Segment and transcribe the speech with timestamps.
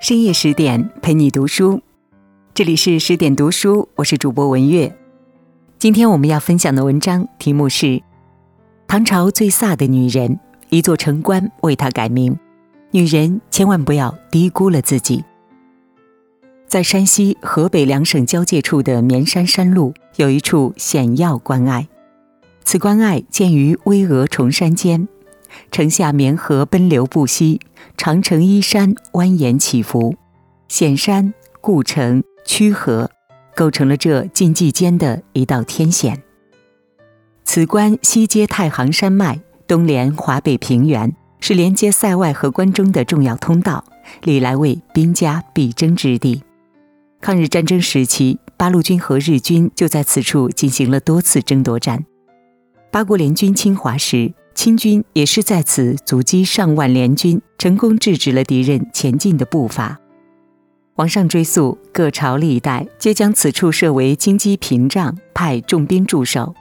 [0.00, 1.82] 深夜十点陪你读书，
[2.54, 4.96] 这里是十点读书，我是主播文月。
[5.78, 7.86] 今天我们要分享的文章题目是
[8.88, 10.36] 《唐朝最飒的女人》，
[10.70, 12.34] 一座城关为她改名。
[12.92, 15.22] 女人千万不要低估了自己。
[16.66, 21.86] 在山西、河北两省交界处的绵山山路，有一处险要关隘。
[22.64, 25.06] 此关隘建于巍峨崇山间。
[25.70, 27.60] 城下绵河奔流不息，
[27.96, 30.14] 长城依山蜿蜒起伏，
[30.68, 33.10] 险山、故城、曲河，
[33.54, 36.22] 构成了这晋冀间的一道天险。
[37.44, 43.84] 此关西接太行山脉，东连华北平原，是连接塞外和关中的重要通道，
[44.22, 46.42] 历来为兵家必争之地。
[47.20, 52.04] 抗日战争时期，八路军和日军就在此处进行了多次争夺战。
[52.90, 54.32] 八国联军侵华时。
[54.60, 59.98] 清军也是在此阻击上万联军，成功制止了敌人前进的步伐。
[60.96, 66.54] 往上追溯，各朝历代皆将此处设为金鸡屏障，派重兵驻守。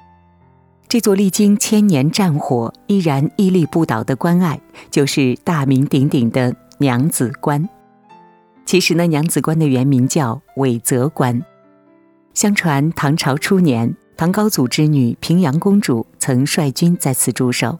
[0.87, 7.67] 这座历经千年战火依然屹立不倒的关隘，就是大名鼎鼎的娘子关。
[8.65, 11.43] 其实呢，娘子关的原名叫韦泽关。
[12.33, 13.93] 相传唐朝初年。
[14.15, 17.79] 唐高祖之女平阳公主曾率军在此驻守，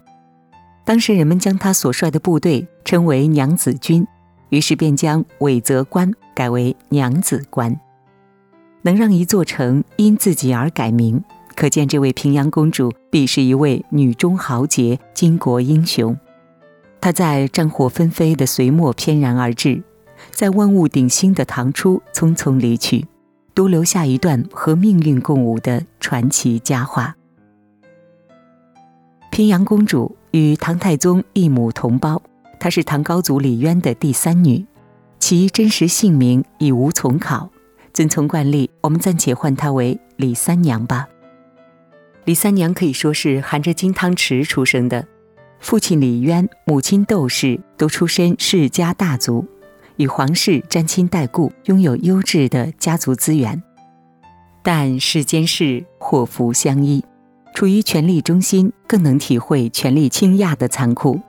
[0.90, 4.08] 当时人们将他所率的部队称为娘子军，
[4.50, 7.80] 于是便将韦泽关改为娘子关。
[8.82, 11.24] 能让一座城因自己而改名，
[11.56, 16.18] 可见这位平阳公主必是一位女中豪杰、巾帼英雄。
[17.00, 19.84] 她在战火纷飞的隋末翩然而至，
[20.32, 23.06] 在万物鼎新的唐初匆匆离去。
[23.54, 27.16] 独留下一段和命运共舞的传奇佳话。
[29.30, 32.22] 平阳公主与唐太宗一母同胞，
[32.60, 34.66] 她是唐高祖李渊的第三女，
[35.20, 37.50] 其真实姓名已无从考。
[37.94, 41.08] 遵从惯例，我们暂且唤她为李三娘吧。
[42.26, 45.08] 李三娘可以说是含着金汤匙出生的，
[45.60, 49.48] 父亲李渊、母亲窦氏都出身世家大族。
[49.96, 53.62] 与皇室沾亲带故，拥有优质的家族资源，
[54.64, 57.04] 但世间事祸福相依，
[57.60, 61.20] 处于权力中心，更能体会权力倾轧的残酷。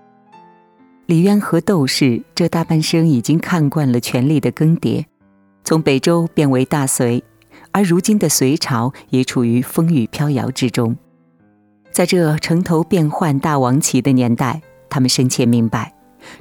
[1.06, 5.04] 李渊和窦氏这大半生已经看惯了权力的更迭，
[5.64, 7.24] 从北周变为大隋，
[7.72, 10.96] 而如今的隋朝也处于风雨飘摇之中。
[11.90, 15.92] 在这城头变幻大王旗的年代，他们深切明白。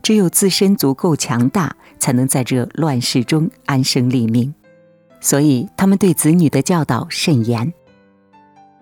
[0.03, 4.53] 只有自身足够强大，才能在这乱世中安身立命。
[5.19, 7.73] 所以，他们对子女的教导甚严。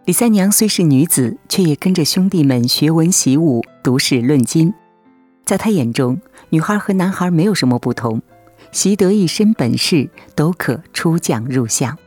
[0.08, 4.74] 李三娘虽是女子，却也跟着兄弟们学文习武、读史论今。
[5.44, 8.22] 在她眼中，女孩和男孩没有什么不同，
[8.72, 11.98] 习得一身本事，都可出将入相。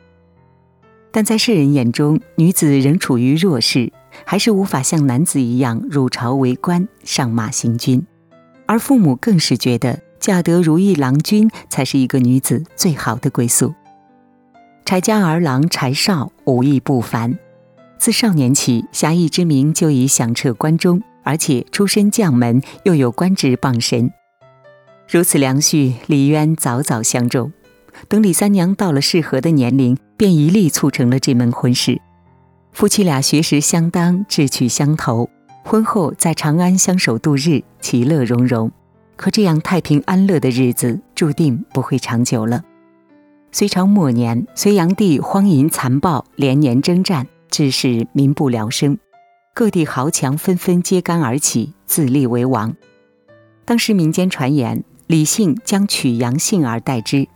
[1.10, 3.92] 但在世人眼中，女子仍处于弱势，
[4.24, 8.02] 还是无法像男子一样入朝为官、上马行军。
[8.64, 13.74] 而父母更是觉得嫁得如意郎君才是一个女子最好的归宿。
[14.86, 17.38] 柴家儿郎柴少武艺不凡，
[18.00, 24.10] 自少年起侠义之名就已响彻关中，而且出身将门，又有官职傍身。
[25.06, 27.52] 如此良婿，李渊早早相中。
[28.08, 32.00] 等李三娘到了适合的年龄，便一力促成了这门婚事。
[32.72, 35.28] 夫妻俩学识相当，志趣相投。
[35.62, 38.72] 婚后在长安相守度日，其乐融融。
[39.16, 42.64] 可这样太平安乐的日子，注定不会长久了。
[43.52, 48.98] 隋朝末年，隋炀帝荒淫残暴，连年征战，致使民不聊生，
[49.52, 52.74] 各地豪强纷纷揭竿而起，自立为王。
[53.64, 57.26] 当时民间传言，李姓将取杨姓而代之，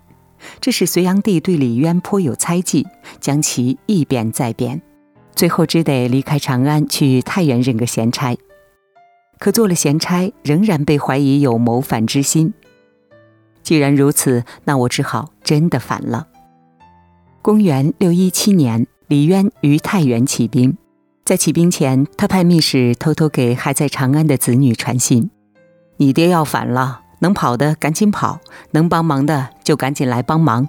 [0.60, 2.86] 这使隋炀帝对李渊颇有猜忌，
[3.20, 4.80] 将其一贬再贬。
[5.34, 8.36] 最后只得离开长安，去太原任个闲差。
[9.38, 12.54] 可做了闲差，仍然被怀疑有谋反之心。
[13.62, 16.28] 既然如此，那我只好真的反了。
[17.42, 20.76] 公元六一七年，李渊于太原起兵。
[21.24, 25.30] 在起兵前，他派密使偷偷给还在长安的子女传信
[25.98, 28.40] ：“你爹要反了，能跑的赶紧跑，
[28.72, 30.68] 能帮忙的就赶紧来帮忙。”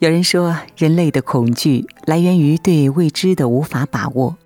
[0.00, 4.36] 有人说，人类的恐惧来源于对未知的无法把握。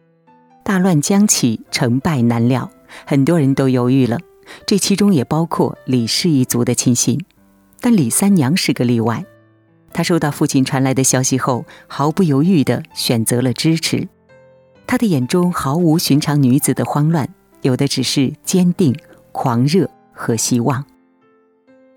[0.62, 2.70] 大乱将起，成败难料，
[3.04, 4.20] 很多人都犹豫了，
[4.68, 7.20] 这其中也包括李氏一族的亲信。
[7.80, 9.24] 但李三娘是个例外，
[9.98, 14.06] 他收到父亲传来的消息后，毫不犹豫地选择了支持。
[14.86, 17.28] 他的眼中毫无寻常女子的慌乱，
[17.62, 18.94] 有的只是坚定、
[19.32, 20.84] 狂热和希望。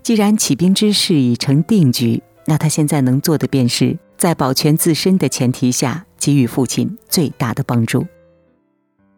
[0.02, 8.08] 既然起兵之事已成定局，那他现在能做的便是在保全自身的前提下，给予父亲最大的帮助。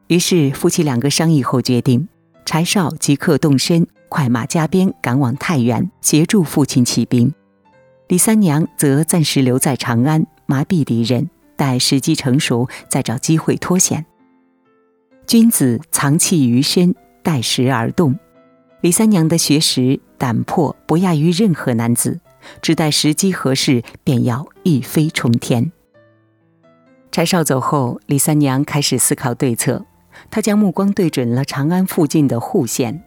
[0.08, 2.10] 于是夫妻两个商议后决定，
[2.44, 7.34] 柴少即刻动身，快马加鞭赶往太原，协助父亲起兵。
[8.14, 14.06] 李三娘则暂时留在长安，麻痹敌人，待时机成熟，再找机会脱险。
[15.26, 16.94] 君子藏器于身，
[17.24, 18.20] 待时而动。
[18.82, 22.20] 李三娘的学识、胆魄不亚于任何男子，
[22.62, 25.72] 只待时机合适，便要一飞冲天。
[27.12, 29.88] 柴少走后，李三娘开始思考对策。
[30.30, 33.04] 她将目光对准了长安附近的户县。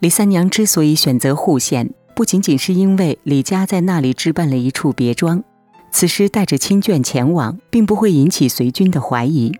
[0.00, 5.42] 李三娘之所以选择户县，不仅仅是因为李家在那里置办了一处别庄，
[5.90, 9.52] 此时带着亲眷前往，并不会引起随军的怀疑，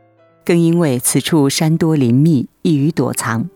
[0.45, 3.49] 更因为此处山多林密，易于躲藏。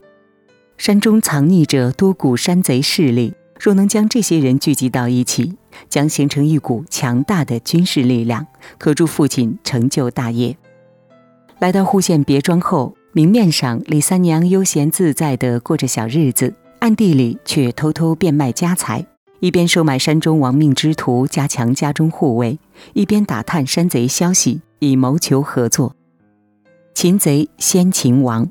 [0.78, 5.54] 山中藏匿着多股山贼势力，若能将这些人聚集到一起，
[5.88, 8.46] 将形成一股强大的军事力量，
[8.78, 10.56] 可助父亲成就大业。
[11.58, 16.54] 来到户县别庄后，明面上李三娘悠闲自在地过着小日子。
[16.78, 19.05] 暗地里却偷偷变卖家财，
[19.40, 22.58] 一边收买山中亡命之徒，加强家中护卫，
[22.93, 25.94] 一边打探山贼消息，以谋求合作。
[26.94, 28.49] 擒贼先擒王。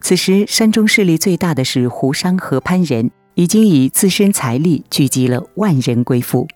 [0.00, 6.46] 此时山中势力最大的是胡商和潘仁，已经以自身财力聚集了万人归附。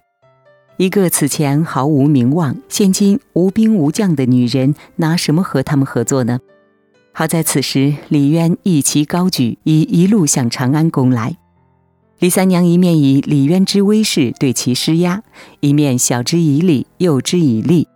[0.76, 6.38] 一个此前毫无名望、现今无兵无将的女人，拿什么和他们合作呢？
[7.19, 11.37] 好在此时，李渊义旗高举，已一路向长安攻来。
[12.20, 15.25] 李三娘一面以李渊之威势对其施压，
[15.59, 17.88] 一面晓之以理，诱之以利。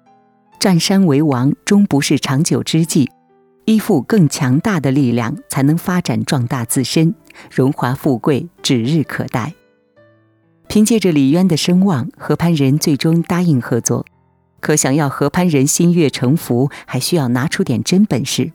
[0.59, 3.09] 占山为王终不是长久之计，
[3.65, 7.15] 依附更强大的力量，才能发展壮大自身，
[7.49, 9.55] 荣华富贵指日可待。
[10.67, 14.05] 凭借着李渊的声望，何潘仁最终答应合作。
[14.59, 18.51] 可想要何潘仁心悦诚服，还需要拿出点真本事。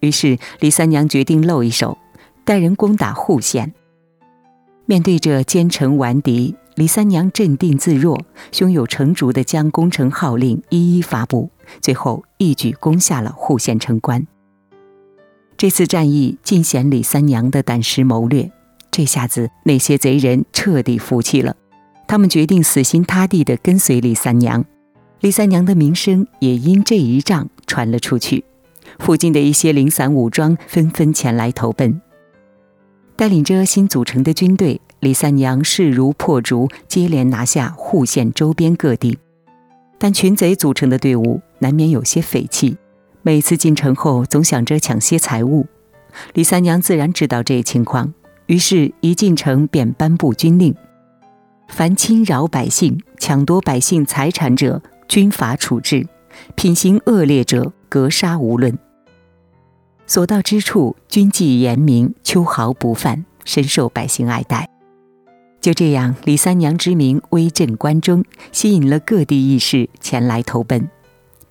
[0.00, 1.98] 于是，李三娘决定露一手，
[2.44, 3.72] 带人攻打户县。
[4.86, 8.20] 面对着奸臣顽敌，李三娘镇定自若，
[8.52, 11.50] 胸有成竹地将攻城号令一一发布，
[11.80, 14.26] 最后一举攻下了户县城关。
[15.56, 18.50] 这次战役尽显李三娘的胆识谋略，
[18.92, 21.56] 这下子那些贼人彻底服气了，
[22.06, 24.64] 他们决定死心塌地地跟随李三娘。
[25.20, 28.44] 李三娘的名声也因这一仗传了出去。
[28.98, 32.00] 附近的一些零散武装纷纷前来投奔，
[33.16, 39.18] 带领着新组成的军队，李三娘势如破竹，接连拿下户县周边各地。
[39.98, 42.76] 但群贼组成的队伍难免有些匪气，
[43.22, 45.66] 每次进城后总想着抢些财物。
[46.34, 48.12] 李三娘自然知道这一情况，
[48.46, 50.74] 于是一进城便颁布军令：
[51.68, 56.06] 凡侵扰百姓、抢夺百姓财产者，军法处置；
[56.54, 58.78] 品行恶劣者，格杀无论。
[60.08, 64.68] 所到之处，军纪严明，秋毫不犯，深受百姓爱戴。
[65.60, 70.88] 就这样，李三娘之名威震关中，吸引了各地义士前来投奔。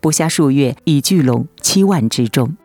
[0.02, 2.58] 不下数月，已聚拢七万之众。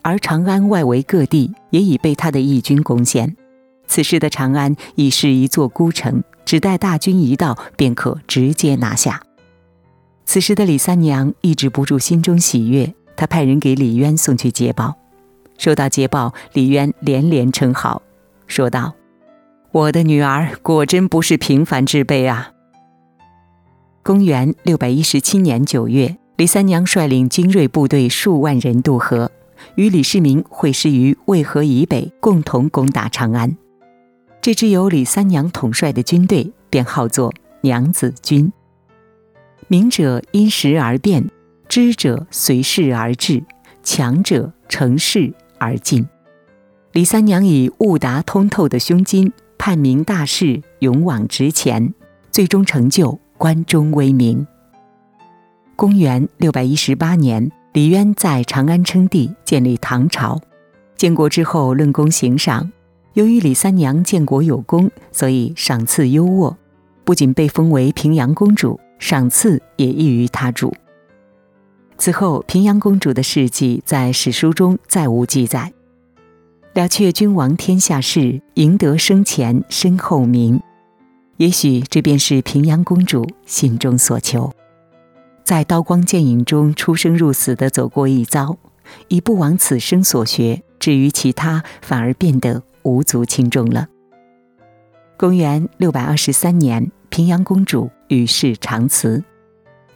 [0.00, 3.36] 而长安外围各地也已被他的义军攻陷。
[3.86, 9.20] 此时的长安已是一座孤城，只待大军一到，便可直接拿下。
[10.24, 14.96] 此时的李三娘抑制不住心中喜悦，她派人给李渊送去捷报。
[15.60, 18.00] 收到捷报，李渊连连称好，
[18.46, 18.94] 说道
[19.72, 22.52] ：“我的女儿果真不是平凡之辈啊！”
[24.02, 29.30] 公元六百一十七年九月，李三娘率领精锐部队数万人渡河，
[29.74, 33.54] 与李世民会师于渭河以北，共同攻打长安。
[34.40, 38.50] 这支由李三娘统帅的军队便号作娘子军。
[39.68, 41.30] 明者因时而变，
[41.68, 43.44] 知者随势而至，
[43.82, 45.34] 强者乘势。
[45.60, 46.08] 而进，
[46.92, 51.92] 李三娘以悟达通透的胸襟，判明大事，勇往直前，
[52.32, 54.46] 最终成就关中威名。
[55.76, 60.40] 公元六百一十八年，李渊在长安称帝，建立唐朝。
[60.96, 62.72] 建国之后，论功行赏，
[63.12, 66.56] 由于李三娘建国有功，所以赏赐优渥，
[67.04, 70.74] 不仅被封为平阳公主，赏赐也异于他主。
[72.00, 75.70] 此后，平阳公主的事迹在史书中再无记载。
[76.72, 80.58] 了却君王天下事，赢得生前身后名。
[81.36, 84.50] 也许这便是平阳公主心中所求，
[85.44, 88.56] 在刀光剑影中出生入死的走过一遭，
[89.08, 90.62] 已不枉此生所学。
[90.78, 93.88] 至于其他，反而变得无足轻重了。
[95.18, 99.22] 公元六百二十三年，平阳公主与世长辞，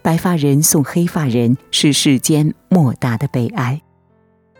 [0.05, 3.81] 白发人送黑发人，是世间莫大的悲哀。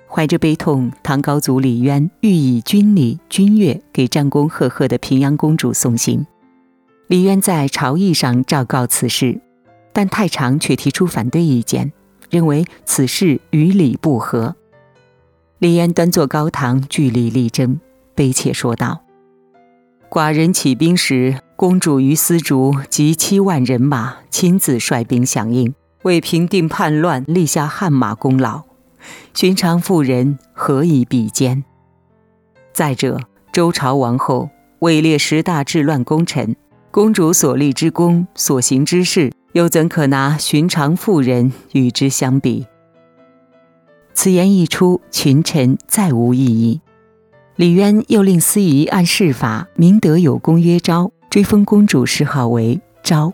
[0.08, 6.26] 怀着悲痛，唐高祖李渊欲以军礼、军乐给战功赫赫的平阳公主送行。
[7.06, 9.40] 李渊在朝议上昭告此事，
[9.94, 11.94] 但太常却提出反对意见，
[12.32, 14.56] 认为此事与礼不合。
[15.60, 17.80] 李渊端坐高堂，据理力争，
[18.16, 19.04] 悲切说道。
[20.10, 28.64] 寡人起兵时，公主于丝竹及七万人马亲自率兵响应，为平定叛乱立下汗马功劳。
[29.34, 31.64] 寻常妇人何以比肩？
[32.74, 33.22] 再者，
[33.54, 36.58] 周朝王后位列十大治乱功臣，
[36.92, 42.66] 公主所立之功、所行之事，又怎可拿寻常妇人与之相比？
[44.14, 46.82] 此言一出，群臣再无异议。
[47.56, 53.34] 李渊又令司仪按事法，明德有功曰昭，追封公主谥号为昭。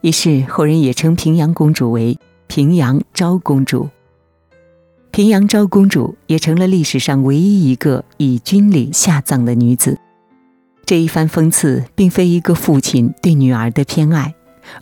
[0.00, 2.16] 于是后人也称平阳公主为
[2.46, 3.90] 平阳昭公主。
[5.10, 9.98] 平阳昭公主也成了历史上唯一一个以军礼下葬的女子。
[10.84, 14.32] 这一番封赐，并非一个父亲对女儿的偏爱，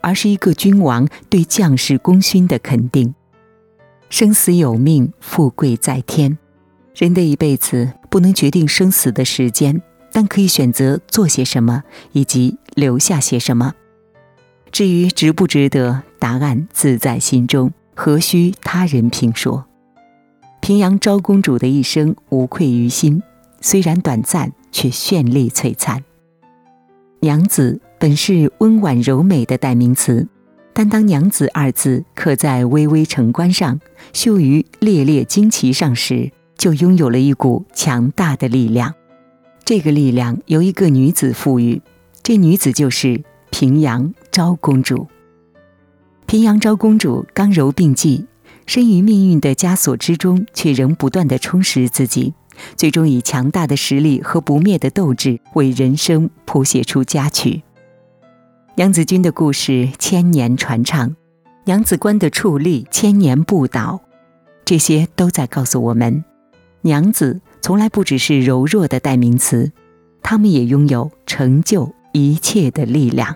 [0.02, 3.14] 而是一个君王对将士功勋的肯定。
[4.10, 6.36] 生死有命，富贵在天。
[6.94, 9.80] 人的一辈子不能决定生死的时间，
[10.14, 13.74] 但可以选择做些什么，以及留下些什么。
[14.70, 19.64] 至于值不值得，答案自在心中，何须他人评说？
[20.60, 23.24] 平阳昭公主的一生无愧于心，
[23.60, 26.04] 虽然短暂，却绚丽璀璨。
[27.18, 30.28] 娘子本是温婉柔美的代名词，
[30.72, 33.80] 但当“娘子”二字刻在巍巍城关上，
[34.12, 38.94] 绣于烈烈旌旗上时，就拥有了一股强大的力量，
[39.64, 41.80] 这个力量由一个女子赋予，
[42.22, 45.06] 这女子就是平阳昭公主。
[46.26, 48.26] 平阳昭公主刚柔并济，
[48.66, 52.34] 身于命运的枷锁之中，却仍不断的充实自己，
[52.76, 57.62] 最终以强大的实力和不灭的斗志，为人生谱写出佳曲。
[58.74, 61.16] 娘子军的故事千年传唱，
[61.64, 64.02] 娘子关的矗立千年不倒，
[64.66, 66.22] 这些都在告诉我们。
[66.82, 69.72] 娘子从来不只是柔弱的代名词，
[70.22, 73.34] 他们也拥有成就一切的力量。